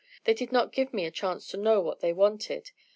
They 0.23 0.33
did 0.33 0.51
not 0.51 0.71
give 0.71 0.95
me 0.95 1.05
a 1.05 1.11
chance 1.11 1.45
to 1.49 1.57
know 1.57 1.79
what 1.79 1.99
they 1.99 2.11
wanted. 2.11 2.71